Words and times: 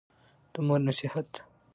د 0.53 0.55
مور 0.65 0.79
نصېحت 0.87 1.29